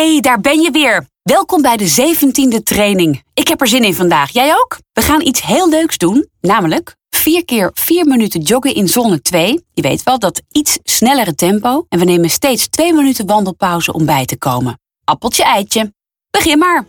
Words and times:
Hey, 0.00 0.20
daar 0.20 0.40
ben 0.40 0.60
je 0.60 0.70
weer. 0.70 1.06
Welkom 1.22 1.62
bij 1.62 1.76
de 1.76 2.16
17e 2.16 2.62
training. 2.62 3.22
Ik 3.34 3.48
heb 3.48 3.60
er 3.60 3.68
zin 3.68 3.84
in 3.84 3.94
vandaag. 3.94 4.30
Jij 4.30 4.54
ook? 4.54 4.78
We 4.92 5.02
gaan 5.02 5.20
iets 5.20 5.42
heel 5.42 5.68
leuks 5.68 5.96
doen, 5.96 6.28
namelijk 6.40 6.96
4 7.10 7.44
keer 7.44 7.70
4 7.74 8.06
minuten 8.06 8.40
joggen 8.40 8.74
in 8.74 8.88
zone 8.88 9.20
2. 9.20 9.64
Je 9.72 9.82
weet 9.82 10.02
wel, 10.02 10.18
dat 10.18 10.42
iets 10.50 10.78
snellere 10.82 11.34
tempo. 11.34 11.86
En 11.88 11.98
we 11.98 12.04
nemen 12.04 12.30
steeds 12.30 12.68
2 12.68 12.92
minuten 12.92 13.26
wandelpauze 13.26 13.92
om 13.92 14.06
bij 14.06 14.24
te 14.24 14.38
komen. 14.38 14.80
Appeltje 15.04 15.44
eitje. 15.44 15.92
Begin 16.30 16.58
maar. 16.58 16.86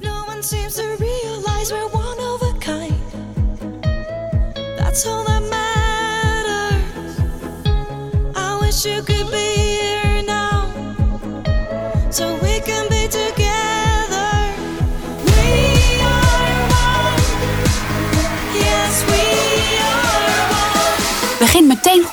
No. 0.00 0.24
That's 4.76 5.06
all 5.06 5.24
that 5.24 5.42
matters. 5.50 7.18
I 8.36 8.58
wish 8.60 8.84
you 8.84 9.02
could 9.02 9.30
be 9.30 9.53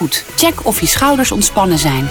goed. 0.02 0.26
Check 0.36 0.66
of 0.66 0.80
je 0.80 0.88
schouders 0.88 1.32
ontspannen 1.32 1.78
zijn. 1.78 2.08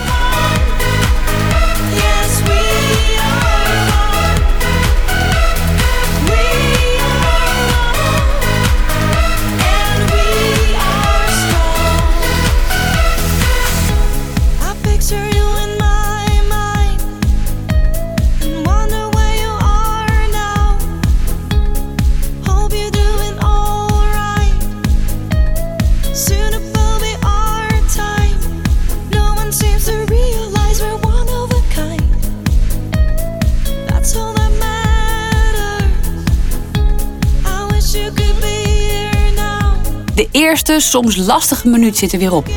Soms 40.78 41.16
lastige 41.16 41.68
minuut 41.68 41.96
zit 41.96 42.12
er 42.12 42.18
weer 42.18 42.32
op. 42.32 42.48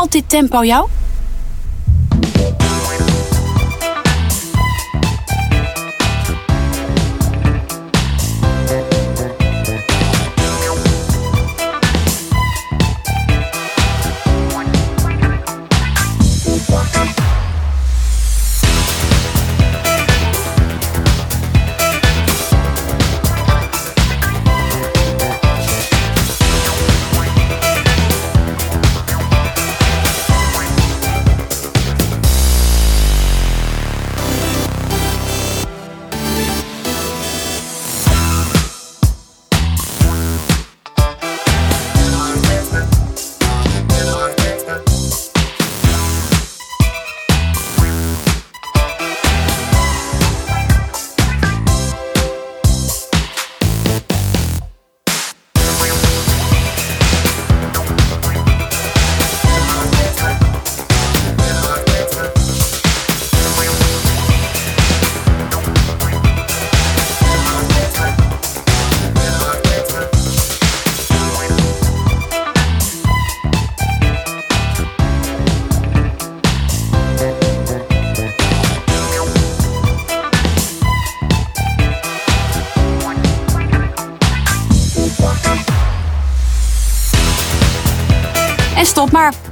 Bevalt 0.00 0.12
dit 0.12 0.28
tempo 0.28 0.62
jou? 0.64 0.99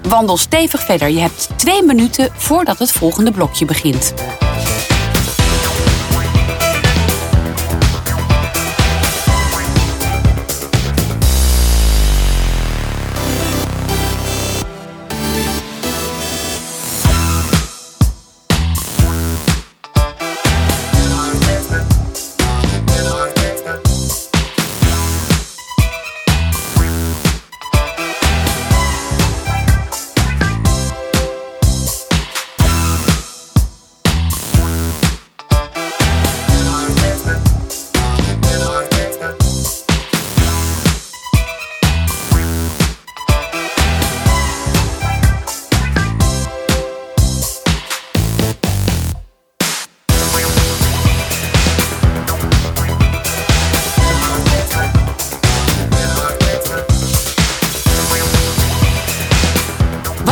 Wandel 0.08 0.36
stevig 0.36 0.84
verder. 0.84 1.08
Je 1.08 1.20
hebt 1.20 1.48
twee 1.56 1.82
minuten 1.82 2.28
voordat 2.36 2.78
het 2.78 2.92
volgende 2.92 3.30
blokje 3.30 3.64
begint. 3.64 4.14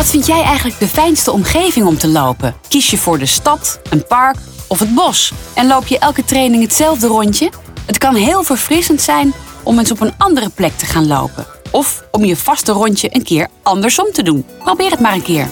Wat 0.06 0.14
vind 0.14 0.26
jij 0.26 0.42
eigenlijk 0.42 0.78
de 0.78 0.88
fijnste 0.88 1.32
omgeving 1.32 1.86
om 1.86 1.98
te 1.98 2.08
lopen? 2.08 2.54
Kies 2.68 2.90
je 2.90 2.98
voor 2.98 3.18
de 3.18 3.26
stad, 3.26 3.80
een 3.90 4.06
park 4.06 4.36
of 4.66 4.78
het 4.78 4.94
bos? 4.94 5.32
En 5.54 5.66
loop 5.66 5.86
je 5.86 5.98
elke 5.98 6.24
training 6.24 6.62
hetzelfde 6.62 7.06
rondje? 7.06 7.50
Het 7.86 7.98
kan 7.98 8.14
heel 8.14 8.42
verfrissend 8.42 9.02
zijn 9.02 9.32
om 9.62 9.78
eens 9.78 9.90
op 9.90 10.00
een 10.00 10.14
andere 10.18 10.48
plek 10.48 10.76
te 10.76 10.86
gaan 10.86 11.06
lopen. 11.06 11.46
Of 11.70 12.04
om 12.10 12.24
je 12.24 12.36
vaste 12.36 12.72
rondje 12.72 13.14
een 13.14 13.22
keer 13.22 13.48
andersom 13.62 14.12
te 14.12 14.22
doen. 14.22 14.46
Probeer 14.58 14.90
het 14.90 15.00
maar 15.00 15.14
een 15.14 15.22
keer. 15.22 15.50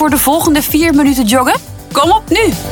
Voor 0.00 0.10
de 0.10 0.18
volgende 0.18 0.62
4 0.62 0.94
minuten 0.94 1.24
joggen? 1.24 1.60
Kom 1.92 2.10
op 2.10 2.22
nu! 2.28 2.69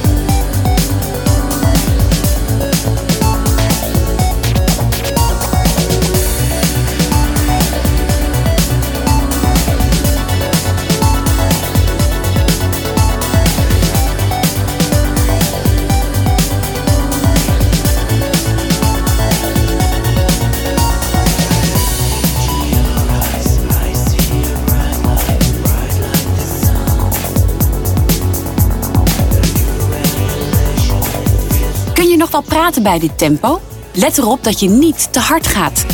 Nog 32.33 32.45
wel 32.47 32.59
praten 32.59 32.83
bij 32.83 32.99
dit 32.99 33.19
tempo? 33.19 33.61
Let 33.93 34.19
erop 34.19 34.45
dat 34.45 34.61
je 34.61 34.69
niet 34.69 35.13
te 35.13 35.21
hard 35.21 35.47
gaat. 35.47 35.87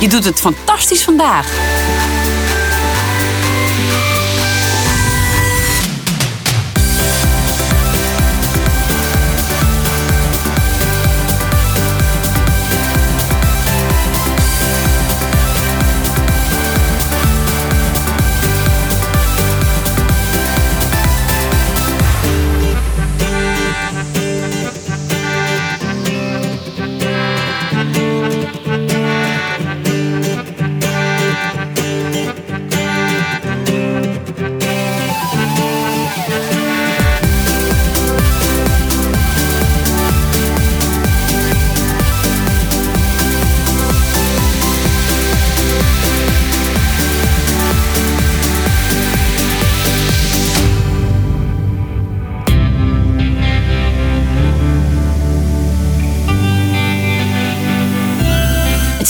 Je 0.00 0.08
doet 0.08 0.24
het 0.24 0.40
fantastisch 0.40 1.04
vandaag. 1.04 1.46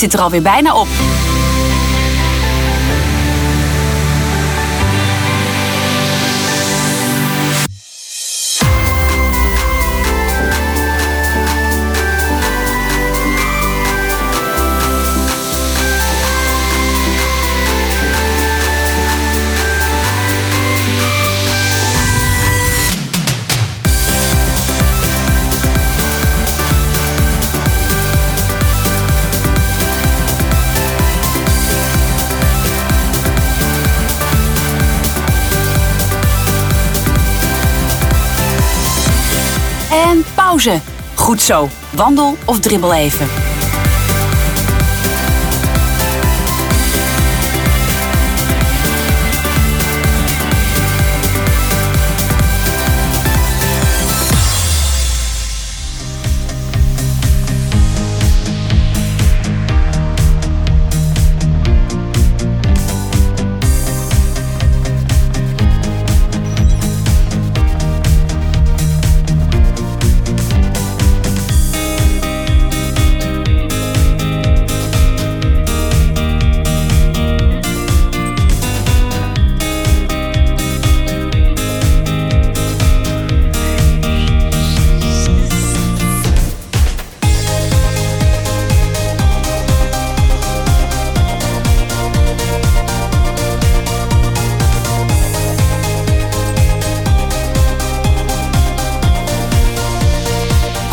Zit 0.04 0.14
er 0.14 0.20
alweer 0.20 0.42
bijna 0.42 0.74
op. 0.74 0.88
Goed 41.14 41.42
zo, 41.42 41.68
wandel 41.90 42.36
of 42.44 42.60
dribbel 42.60 42.94
even. 42.94 43.53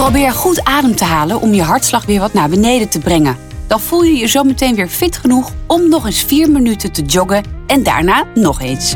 Probeer 0.02 0.32
goed 0.32 0.64
adem 0.64 0.96
te 0.96 1.04
halen 1.04 1.42
om 1.42 1.54
je 1.54 1.62
hartslag 1.62 2.06
weer 2.06 2.20
wat 2.20 2.34
naar 2.34 2.50
beneden 2.50 2.90
te 2.90 3.00
brengen. 3.00 3.38
Dan 3.68 3.80
voel 3.80 4.04
je 4.04 4.18
je 4.18 4.28
zo 4.28 4.44
meteen 4.44 4.76
weer 4.76 4.88
fit 4.88 5.18
genoeg 5.18 5.52
om 5.68 5.90
nog 5.90 6.06
eens 6.06 6.24
4 6.24 6.52
minuten 6.52 6.92
te 6.92 7.02
joggen 7.02 7.44
en 7.68 7.84
daarna 7.84 8.26
nog 8.34 8.62
eens. 8.62 8.96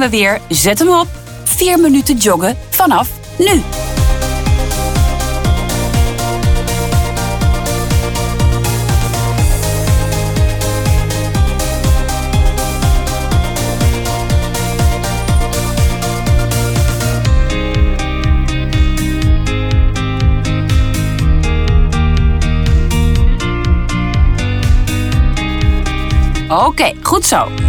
Gaan 0.00 0.10
we 0.10 0.16
weer. 0.16 0.40
Zet 0.48 0.78
hem 0.78 0.88
op. 0.88 1.06
4 1.44 1.80
minuten 1.80 2.16
joggen 2.16 2.56
vanaf 2.70 3.08
nu. 3.38 3.62
Oké, 26.48 26.92
goed 27.02 27.24
zo. 27.24 27.63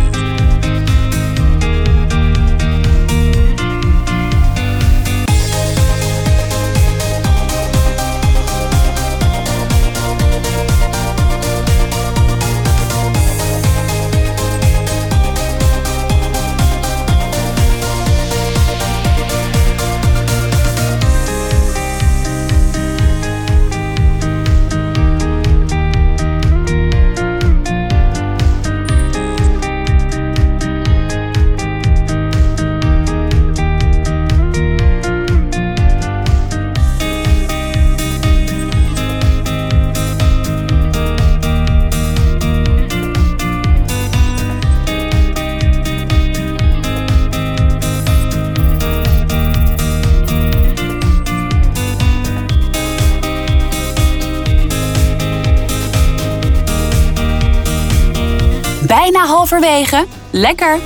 Halverwege. 59.66 60.06
Lekker. 60.32 60.80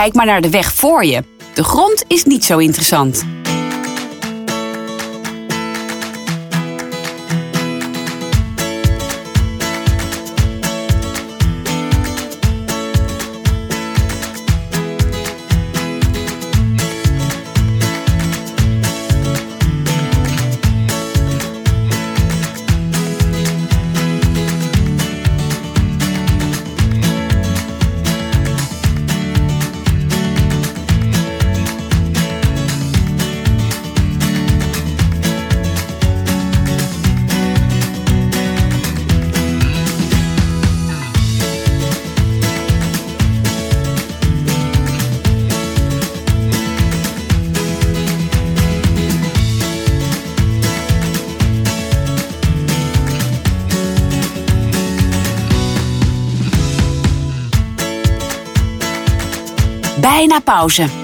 Kijk 0.00 0.14
maar 0.14 0.26
naar 0.26 0.40
de 0.40 0.50
weg 0.50 0.72
voor 0.72 1.04
je. 1.04 1.24
De 1.54 1.64
grond 1.64 2.04
is 2.06 2.24
niet 2.24 2.44
zo 2.44 2.58
interessant. 2.58 3.26
Bijna 60.20 60.40
pauze. 60.40 60.99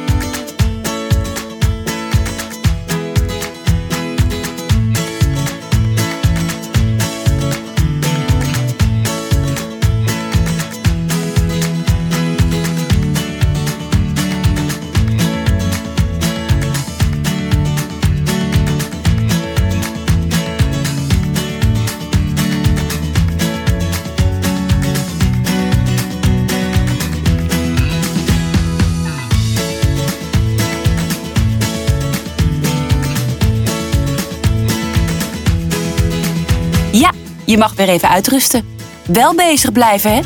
Je 37.56 37.62
mag 37.62 37.74
weer 37.74 37.88
even 37.88 38.08
uitrusten. 38.08 38.76
Wel 39.06 39.34
bezig 39.34 39.72
blijven, 39.72 40.14
hè? 40.14 40.20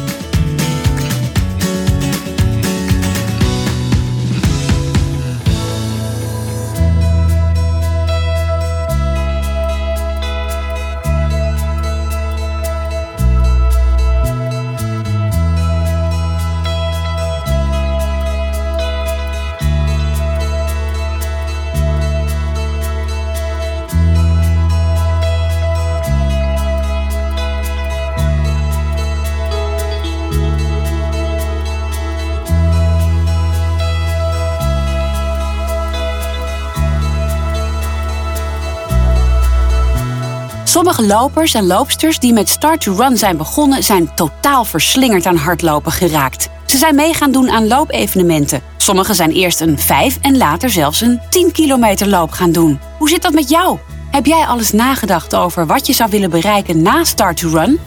Sommige 40.71 41.07
lopers 41.07 41.55
en 41.55 41.67
loopsters 41.67 42.19
die 42.19 42.33
met 42.33 42.49
Start 42.49 42.81
to 42.81 42.95
Run 42.95 43.17
zijn 43.17 43.37
begonnen, 43.37 43.83
zijn 43.83 44.15
totaal 44.15 44.65
verslingerd 44.65 45.27
aan 45.27 45.37
hardlopen 45.37 45.93
geraakt. 45.93 46.49
Ze 46.67 46.77
zijn 46.77 46.95
mee 46.95 47.15
gaan 47.15 47.33
doen 47.33 47.51
aan 47.51 47.67
loopevenementen. 47.69 48.63
Sommigen 48.77 49.15
zijn 49.15 49.31
eerst 49.31 49.61
een 49.61 49.79
5 49.79 50.19
en 50.21 50.37
later 50.37 50.71
zelfs 50.71 51.01
een 51.01 51.21
10 51.31 51.53
kilometer 51.53 52.09
loop 52.09 52.31
gaan 52.31 52.53
doen. 52.53 52.81
Hoe 52.99 53.09
zit 53.09 53.23
dat 53.23 53.33
met 53.33 53.49
jou? 53.49 53.79
Heb 54.11 54.27
jij 54.27 54.45
alles 54.47 54.73
nagedacht 54.73 55.35
over 55.35 55.67
wat 55.67 55.87
je 55.87 55.93
zou 55.93 56.11
willen 56.11 56.31
bereiken 56.31 56.83
na 56.83 57.05
Start 57.05 57.37
to 57.37 57.49
Run? 57.49 57.79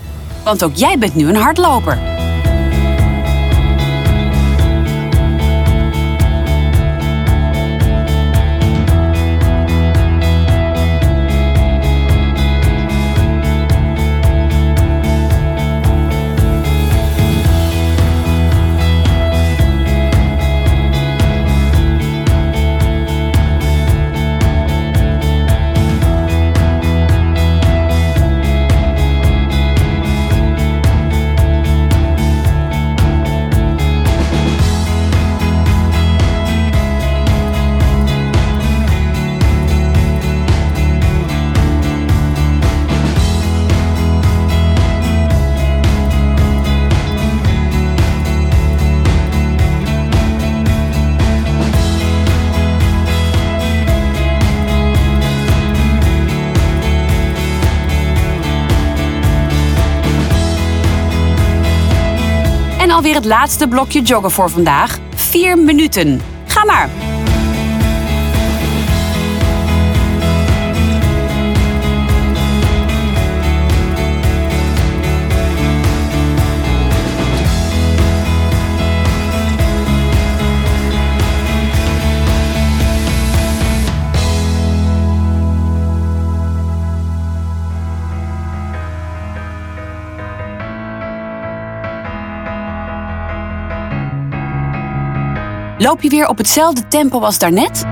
Want 0.43 0.63
ook 0.63 0.75
jij 0.75 0.97
bent 0.97 1.15
nu 1.15 1.27
een 1.27 1.35
hardloper. 1.35 2.12
Alweer 63.03 63.21
het 63.21 63.29
laatste 63.29 63.67
blokje 63.67 64.01
joggen 64.01 64.31
voor 64.31 64.49
vandaag. 64.49 64.99
4 65.15 65.57
minuten. 65.57 66.21
Ga 66.47 66.65
maar. 66.65 67.12
Loop 95.83 96.01
je 96.01 96.09
weer 96.09 96.27
op 96.27 96.37
hetzelfde 96.37 96.87
tempo 96.87 97.19
als 97.19 97.39
daarnet? 97.39 97.83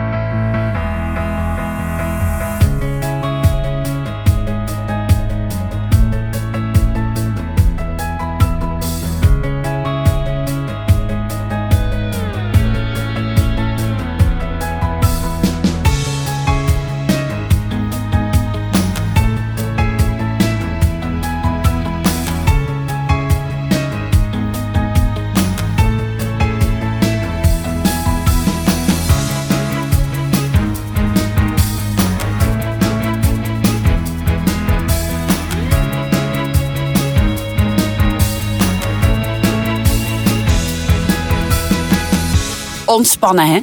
Ontspannen, 42.91 43.45
hè? 43.45 43.59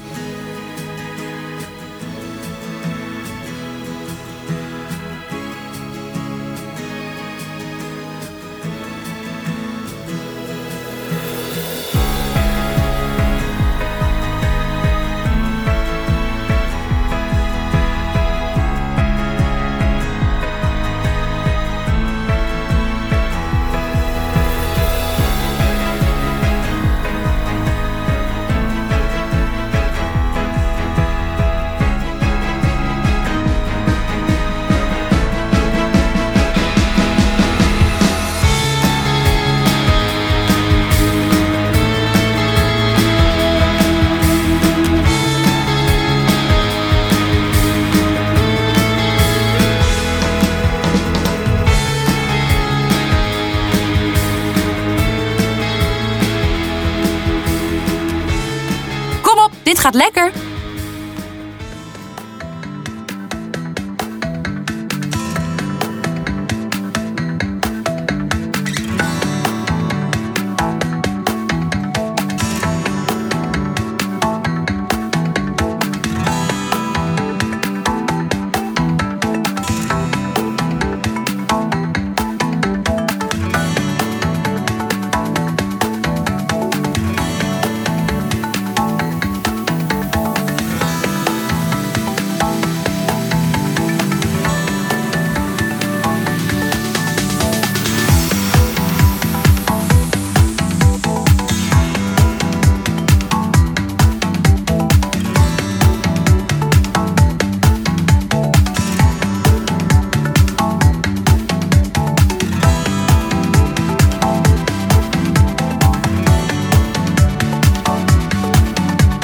Gaat 59.89 59.97
lekker. 59.97 60.48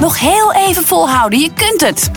Nog 0.04 0.18
heel 0.18 0.52
even 0.52 0.84
volhouden, 0.84 1.38
je 1.38 1.50
kunt 1.54 1.80
het. 1.80 2.10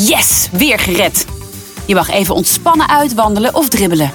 Yes, 0.00 0.48
weer 0.52 0.78
gered. 0.78 1.26
Je 1.86 1.94
mag 1.94 2.10
even 2.10 2.34
ontspannen 2.34 2.88
uitwandelen 2.88 3.54
of 3.54 3.68
dribbelen. 3.68 4.10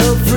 so 0.00 0.16
free. 0.24 0.33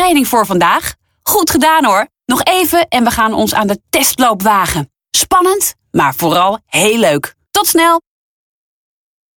Training 0.00 0.28
voor 0.28 0.46
vandaag. 0.46 0.94
Goed 1.22 1.50
gedaan 1.50 1.84
hoor. 1.84 2.06
Nog 2.26 2.44
even 2.44 2.88
en 2.88 3.04
we 3.04 3.10
gaan 3.10 3.34
ons 3.34 3.54
aan 3.54 3.66
de 3.66 3.80
testloop 3.90 4.42
wagen. 4.42 4.92
Spannend, 5.10 5.74
maar 5.90 6.14
vooral 6.14 6.58
heel 6.66 6.98
leuk. 6.98 7.34
Tot 7.50 7.66
snel! 7.66 8.09